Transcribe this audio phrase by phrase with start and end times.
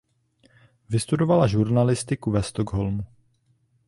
[0.89, 3.05] Vystudovala žurnalistiku ve Stockholmu.